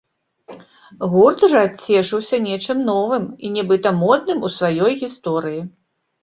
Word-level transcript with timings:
Гурт 1.11 1.43
жа 1.51 1.61
цешыўся 1.81 2.39
нечым 2.47 2.81
новым 2.89 3.27
і 3.45 3.53
нібыта 3.59 3.89
модным 4.01 4.39
у 4.49 4.53
сваёй 4.57 4.99
гісторыі. 5.05 5.61